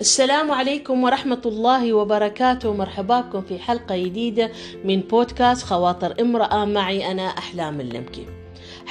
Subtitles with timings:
[0.00, 2.74] السلام عليكم ورحمة الله وبركاته.
[2.74, 4.50] مرحبا بكم في حلقة جديدة
[4.84, 6.64] من بودكاست خواطر امرأة.
[6.64, 8.26] معي أنا أحلام اللمكي.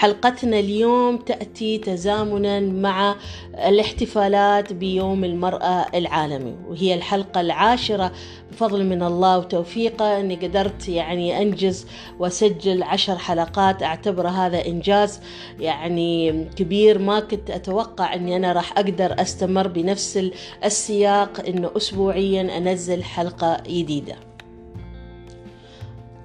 [0.04, 3.16] حلقتنا اليوم تأتي تزامنا مع
[3.68, 8.12] الاحتفالات بيوم المرأة العالمي وهي الحلقة العاشرة.
[8.52, 11.88] بفضل من الله وتوفيقه أني قدرت يعني أنجز
[12.20, 15.20] وأسجل عشر حلقات أعتبر هذا إنجاز
[15.60, 17.00] يعني كبير.
[17.00, 20.30] ما كنت أتوقع أني أنا راح أقدر أستمر بنفس
[20.66, 24.33] السياق أنه أسبوعيا أنزل حلقة جديدة.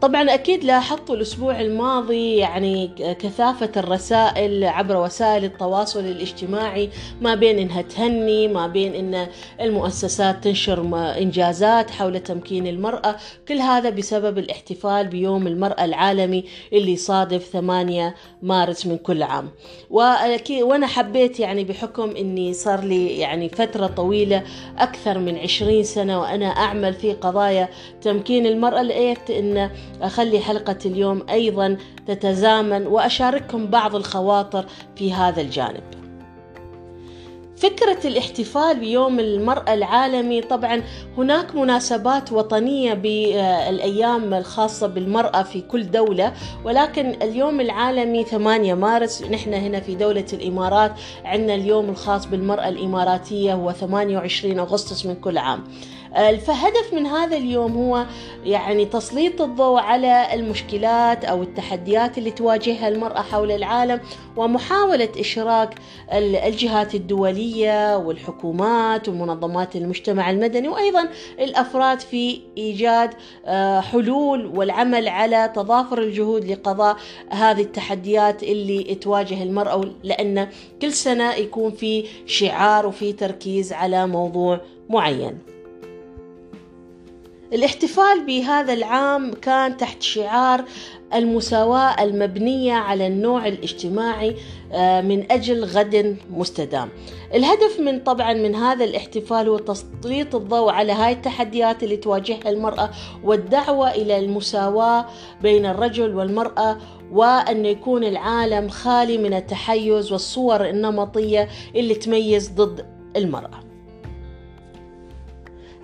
[0.01, 6.91] طبعا أكيد لاحظت الأسبوع الماضي يعني كثافة الرسائل عبر وسائل التواصل الاجتماعي
[7.21, 9.27] ما بين إنها تهني ما بين إن
[9.61, 10.81] المؤسسات تنشر
[11.19, 13.17] إنجازات حول تمكين المرأة.
[13.49, 19.51] كل هذا بسبب الاحتفال بيوم المرأة العالمي اللي صادف 8 مارس من كل عام.
[19.91, 24.43] وأنا حبيت يعني بحكم إني صار لي يعني فترة طويلة
[24.79, 27.69] أكثر من 20 سنة وأنا أعمل في قضايا
[28.03, 29.71] تمكين المرأة لقيت إن
[30.03, 35.83] أخلي حلقة اليوم أيضا تتزامن وأشارككم بعض الخواطر في هذا الجانب.
[37.57, 40.83] فكرة الاحتفال بيوم المرأة العالمي طبعا
[41.17, 46.33] هناك مناسبات وطنية بالأيام الخاصة بالمرأة في كل دولة
[46.65, 50.93] ولكن اليوم العالمي 8 مارس نحن هنا في دولة الإمارات
[51.25, 55.65] عندنا اليوم الخاص بالمرأة الإماراتية هو 28 أغسطس من كل عام.
[56.17, 58.07] الهدف من هذا اليوم هو
[58.45, 64.01] يعني تسليط الضوء على المشكلات أو التحديات اللي تواجهها المرأة حول العالم
[64.37, 65.75] ومحاولة إشراك
[66.13, 73.11] الجهات الدولية والحكومات ومنظمات المجتمع المدني وأيضا الأفراد في إيجاد
[73.81, 76.97] حلول والعمل على تضافر الجهود لقضاء
[77.31, 80.49] هذه التحديات اللي تواجه المرأة لأن
[80.83, 85.39] كل سنة يكون في شعار وفي تركيز على موضوع معين.
[87.53, 90.65] الاحتفال بهذا العام كان تحت شعار
[91.15, 94.37] المساواة المبنية على النوع الاجتماعي
[95.03, 96.89] من أجل غد مستدام.
[97.35, 102.91] الهدف من طبعا من هذا الاحتفال هو تسليط الضوء على هاي التحديات اللي تواجهها المرأة
[103.25, 105.07] والدعوة إلى المساواة
[105.43, 106.79] بين الرجل والمرأة
[107.13, 112.87] وأن يكون العالم خالي من التحيز والصور النمطية اللي تميز ضد
[113.17, 113.68] المرأة.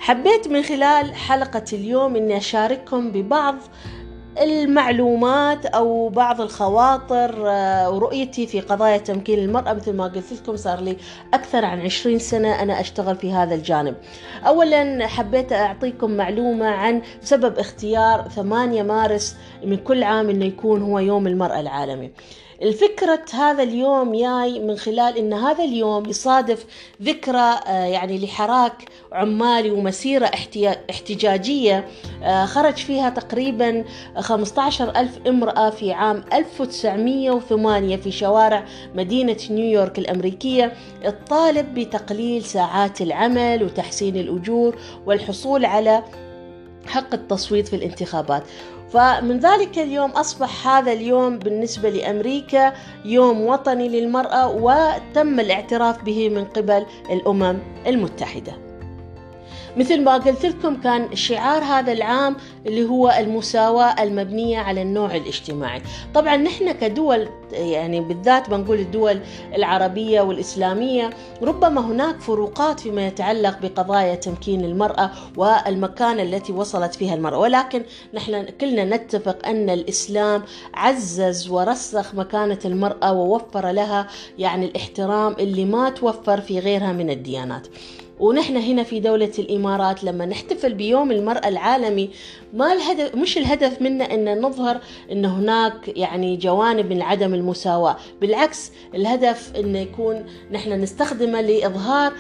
[0.05, 3.57] حبيت من خلال حلقة اليوم أني أشارككم ببعض
[4.41, 7.41] المعلومات أو بعض الخواطر
[7.91, 9.73] ورؤيتي في قضايا تمكين المرأة.
[9.73, 10.97] مثل ما قلت لكم صار لي
[11.35, 13.95] أكثر عن 20 سنة أنا أشتغل في هذا الجانب.
[14.47, 20.99] أولا حبيت أعطيكم معلومة عن سبب اختيار 8 مارس من كل عام أنه يكون هو
[20.99, 22.13] يوم المرأة العالمي.
[22.63, 26.67] الفكرة هذا اليوم جاي من خلال إن هذا اليوم يصادف
[27.03, 30.31] ذكرى يعني لحراك عمالي ومسيرة
[30.91, 31.89] احتجاجية
[32.45, 33.85] خرج فيها تقريبا
[34.19, 40.73] 15 ألف امرأة في عام 1908 في شوارع مدينة نيويورك الأمريكية
[41.05, 44.77] الطالب بتقليل ساعات العمل وتحسين الأجور
[45.07, 46.03] والحصول على
[46.87, 48.43] حق التصويت في الانتخابات.
[48.91, 52.73] فمن ذلك اليوم أصبح هذا اليوم بالنسبة لأمريكا
[53.05, 58.64] يوم وطني للمرأة وتم الاعتراف به من قبل الأمم المتحدة.
[59.77, 62.37] مثل ما قلت لكم كان شعار هذا العام
[62.67, 65.83] اللي هو المساواة المبنية على النوع الاجتماعي.
[66.15, 69.21] طبعا نحن كدول يعني بالذات بنقول الدول
[69.55, 71.11] العربية والإسلامية
[71.43, 77.39] ربما هناك فروقات فيما يتعلق بقضايا تمكين المرأة والمكانة التي وصلت فيها المرأة.
[77.39, 77.83] ولكن
[78.15, 80.43] نحن كلنا نتفق أن الإسلام
[80.75, 84.07] عزز ورسخ مكانة المرأة ووفر لها
[84.39, 87.67] يعني الاحترام اللي ما توفر في غيرها من الديانات.
[88.21, 92.11] ونحن هنا في دولة الإمارات لما نحتفل بيوم المرأة العالمي
[92.53, 94.81] ما الهدف مش الهدف منا أن نظهر
[95.13, 97.97] أن هناك يعني جوانب من عدم المساواة.
[98.21, 102.13] بالعكس الهدف أن يكون نحن نستخدمه لإظهار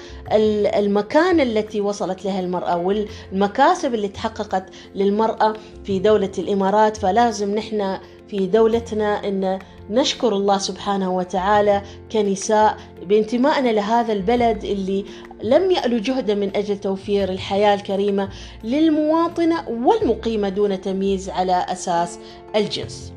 [0.79, 4.65] المكانة التي وصلت لها المرأة والمكاسب اللي تحققت
[4.95, 5.55] للمرأة
[5.85, 6.97] في دولة الإمارات.
[6.97, 7.99] فلازم نحن
[8.29, 9.59] في دولتنا أن
[9.91, 11.83] نشكر الله سبحانه وتعالى
[12.13, 12.77] كنساء
[13.07, 15.05] بانتمائنا لهذا البلد اللي
[15.43, 18.29] لم يألوا جهدا من أجل توفير الحياة الكريمة
[18.65, 22.19] للمواطنة والمقيمة دون تمييز على أساس
[22.57, 23.13] الجنس.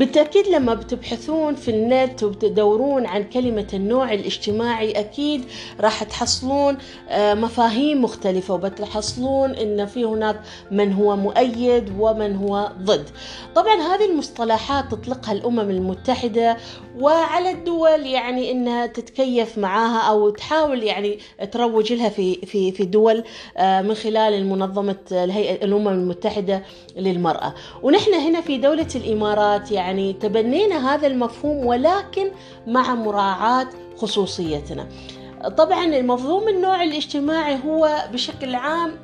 [0.00, 5.44] بالتأكيد لما بتبحثون في النت وبتدورون عن كلمة النوع الاجتماعي أكيد
[5.80, 13.08] راح تحصلون آه، مفاهيم مختلفة وبتحصلون أن في هناك من هو مؤيد ومن هو ضد.
[13.54, 16.56] طبعا هذه المصطلحات تطلقها الأمم المتحدة
[16.98, 21.18] وعلى الدول يعني أنها تتكيف معاها أو تحاول يعني
[21.52, 23.24] تروج لها في في في دول
[23.56, 26.62] آه، من خلال المنظمة الهيئة الأمم المتحدة
[26.96, 27.54] للمرأة.
[27.82, 32.30] ونحن هنا في دولة الإمارات يعني تبنينا هذا المفهوم ولكن
[32.66, 33.66] مع مراعاة
[33.96, 34.88] خصوصيتنا.
[35.56, 38.96] طبعا المفهوم النوع الاجتماعي هو بشكل عام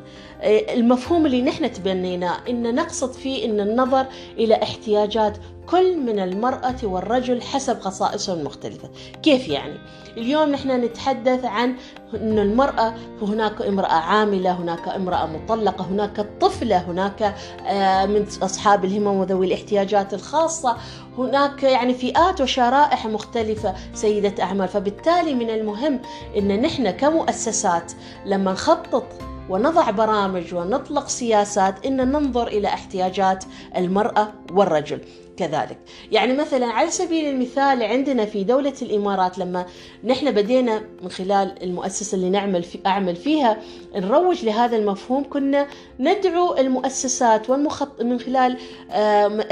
[0.42, 4.06] المفهوم اللي نحن تبنيناه إن نقصد فيه إن النظر
[4.38, 8.90] إلى احتياجات كل من المرأة والرجل حسب خصائصهم المختلفة
[9.22, 9.78] كيف يعني؟
[10.16, 11.74] اليوم نحن نتحدث عن
[12.14, 17.34] أن المرأة هناك امرأة عاملة هناك امرأة مطلقة هناك طفلة هناك
[17.66, 20.76] آه، من أصحاب الهمم وذوي الاحتياجات الخاصة
[21.18, 26.00] هناك يعني فئات وشرائح مختلفة سيدة أعمال فبالتالي من المهم
[26.36, 27.92] أن نحن كمؤسسات
[28.26, 33.44] لما نخطط ونضع برامج ونطلق سياسات إن ننظر إلى احتياجات
[33.76, 35.00] المرأة والرجل.
[35.36, 35.78] كذلك.
[36.12, 39.66] يعني مثلا على سبيل المثال عندنا في دولة الإمارات لما
[40.04, 43.58] نحن بدينا من خلال المؤسسة اللي نعمل في أعمل فيها
[43.96, 45.66] نروج لهذا المفهوم كنا
[46.00, 48.58] ندعو المؤسسات والمخط من خلال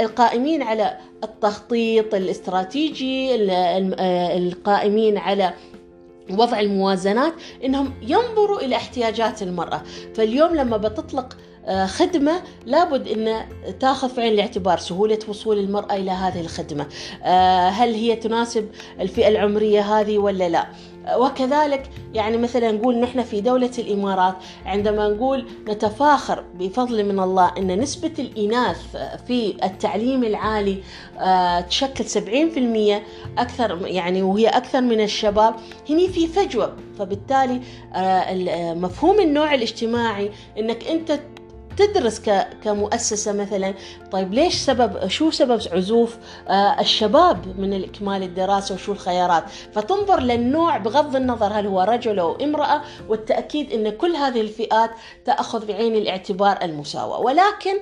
[0.01, 3.35] القائمين على التخطيط الاستراتيجي
[4.37, 5.53] القائمين على
[6.29, 7.33] وضع الموازنات
[7.63, 9.81] إنهم ينظروا إلى احتياجات المرأة.
[10.15, 11.37] فاليوم لما بتطلق
[11.67, 13.45] آه، خدمة لابد أن
[13.79, 16.87] تاخذ في عين الاعتبار سهولة وصول المرأة إلى هذه الخدمة.
[17.23, 18.69] آه، هل هي تناسب
[18.99, 20.67] الفئة العمرية هذه ولا لا؟
[21.17, 24.35] وكذلك يعني مثلا نقول نحن في دولة الإمارات
[24.65, 28.95] عندما نقول نتفاخر بفضل من الله أن نسبة الإناث
[29.27, 30.77] في التعليم العالي
[31.19, 33.01] آه، تشكل 70%
[33.37, 35.55] أكثر يعني وهي أكثر من الشباب
[35.89, 36.75] هني في فجوة.
[36.99, 37.61] فبالتالي
[38.75, 41.19] مفهوم النوع الاجتماعي أنك أنت
[41.77, 42.21] تدرس
[42.63, 43.73] كمؤسسة مثلا.
[44.11, 46.17] طيب ليش سبب شو سبب عزوف
[46.47, 49.43] آه، الشباب من إكمال الدراسة وشو الخيارات؟
[49.73, 54.91] فتنظر للنوع بغض النظر هل هو رجل أو امرأة والتأكيد أن كل هذه الفئات
[55.25, 57.19] تأخذ بعين الاعتبار المساواة.
[57.19, 57.77] ولكن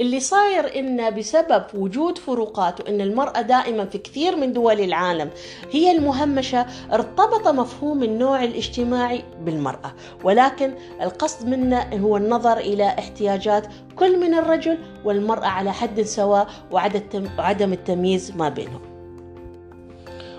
[0.00, 5.30] اللي صاير إن بسبب وجود فروقات وإن المرأة دائما في كثير من دول العالم
[5.72, 9.92] هي المهمشة ارتبط مفهوم النوع الاجتماعي بالمرأة.
[10.24, 13.66] ولكن القصد منا هو النظر إلى احتياجات
[13.96, 16.48] كل من الرجل والمرأة على حد سواء
[17.38, 18.80] وعدم التمييز ما بينهم.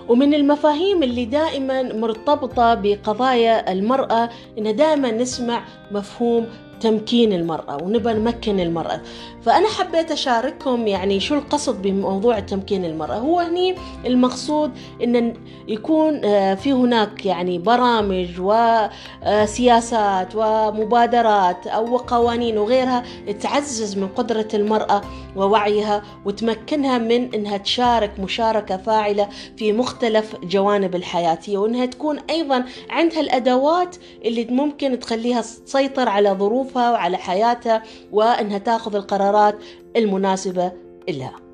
[0.08, 6.46] ومن المفاهيم اللي دائما مرتبطة بقضايا المرأة إن دائما نسمع مفهوم
[6.80, 9.00] تمكين المرأة ونبى نمكن المرأة.
[9.42, 13.14] فأنا حبيت أشارككم يعني شو القصد بموضوع تمكين المرأة.
[13.16, 13.74] هو هني
[14.06, 14.70] المقصود
[15.02, 15.34] أن
[15.68, 23.02] يكون آه، في هناك يعني برامج وسياسات ومبادرات أو قوانين وغيرها
[23.40, 25.00] تعزز من قدرة المرأة
[25.36, 33.20] ووعيها وتمكنها من أنها تشارك مشاركة فاعلة في مختلف جوانب الحياتية وأنها تكون أيضا عندها
[33.20, 36.34] الأدوات اللي ممكن تخليها تسيطر على
[36.68, 37.82] ظروفها وعلى حياتها
[38.12, 39.54] وأنها تاخذ القرارات
[39.96, 40.72] المناسبة
[41.08, 41.47] لها.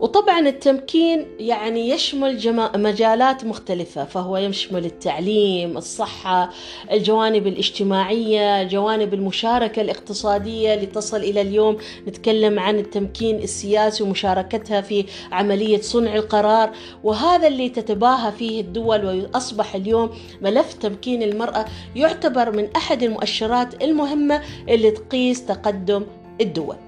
[0.00, 6.50] وطبعا التمكين يعني يشمل مجالات مختلفة فهو يشمل التعليم الصحة
[6.92, 11.76] الجوانب الاجتماعية جوانب المشاركة الاقتصادية لتصل إلى اليوم.
[12.08, 16.70] نتكلم عن التمكين السياسي ومشاركتها في عملية صنع القرار
[17.04, 20.10] وهذا اللي تتباهى فيه الدول وأصبح اليوم
[20.42, 21.64] ملف تمكين المرأة
[21.96, 26.06] يعتبر من أحد المؤشرات المهمة اللي تقيس تقدم
[26.40, 26.85] الدول.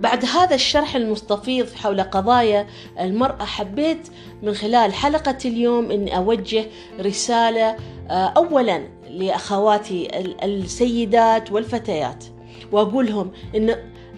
[0.00, 2.66] بعد هذا الشرح المستفيض حول قضايا
[3.00, 4.08] المرأة حبيت
[4.42, 6.66] من خلال حلقة اليوم أني أوجه
[7.00, 7.76] رسالة
[8.10, 10.08] آه، أولا لأخواتي
[10.42, 12.24] السيدات والفتيات
[12.72, 13.76] وأقول لهم أن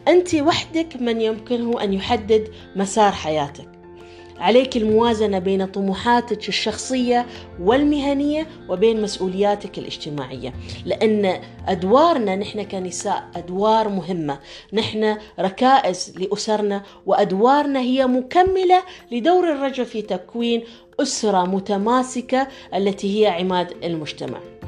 [0.09, 3.70] أنت وحدك من يمكنه أن يحدد مسار حياتك.
[4.41, 7.27] عليك الموازنة بين طموحاتك الشخصية
[7.61, 10.53] والمهنية وبين مسؤولياتك الاجتماعية.
[10.87, 14.39] لأن أدوارنا نحن كنساء أدوار مهمة.
[14.73, 18.83] نحن ركائز لأسرنا وأدوارنا هي مكملة
[19.13, 20.63] لدور الرجل في تكوين
[21.01, 24.60] أسرة متماسكة التي هي عماد المجتمع.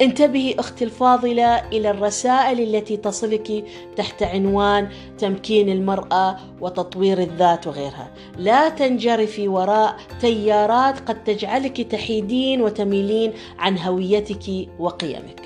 [0.00, 3.64] انتبهي أختي الفاضلة إلى الرسائل التي تصلك
[3.96, 4.88] تحت عنوان
[5.18, 8.10] تمكين المرأة وتطوير الذات وغيرها.
[8.36, 15.42] لا تنجرفي وراء تيارات قد تجعلك تحيدين وتميلين عن هويتك وقيمك.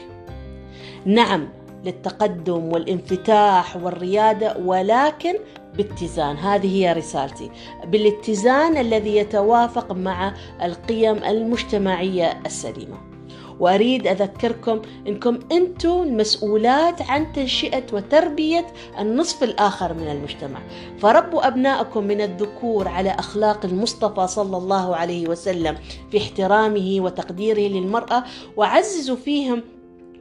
[1.05, 1.49] نعم
[1.85, 5.35] للتقدم والانفتاح والريادة ولكن
[5.77, 6.37] باتزان.
[6.37, 7.51] هذه هي رسالتي.
[7.87, 13.14] بالاتزان الذي يتوافق مع القيم المجتمعية السليمة.
[13.61, 18.67] وأريد أذكركم أنكم أنتم المسؤولات عن تنشئة وتربية
[18.99, 20.61] النصف الآخر من المجتمع.
[20.99, 25.77] فربوا أبنائكم من الذكور على أخلاق المصطفى صلى الله عليه وسلم
[26.11, 28.25] في احترامه وتقديره للمرأة
[28.57, 29.63] وعززوا فيهم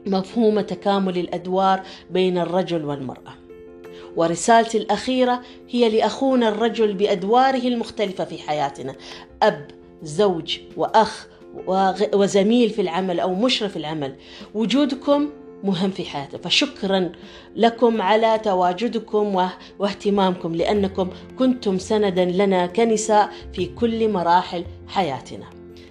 [0.06, 3.34] مفهوم تكامل الأدوار بين الرجل والمرأة.
[4.16, 8.94] ورسالتي الأخيرة هي لأخونا الرجل بأدواره المختلفة في حياتنا
[9.42, 9.66] أب
[10.02, 11.26] زوج وأخ
[12.14, 14.14] وزميل في العمل أو مشرف العمل.
[14.54, 15.30] وجودكم
[15.64, 17.12] مهم في حياته فشكرا
[17.56, 25.46] لكم على تواجدكم واهتمامكم لأنكم كنتم سندا لنا كنساء في كل مراحل حياتنا.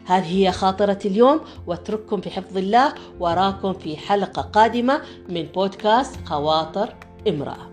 [0.05, 2.93] هذه هي خاطرة اليوم واترككم في حفظ الله.
[3.19, 6.95] وراكم في حلقة قادمة من بودكاست خواطر
[7.27, 7.72] امرأة.